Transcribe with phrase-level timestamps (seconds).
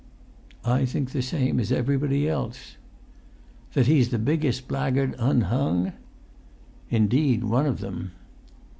[0.65, 2.75] "I think the same as everybody else."
[3.73, 5.93] "That he's the biggest blackguard unhung?"
[6.89, 8.09] "Indeed, one of them!"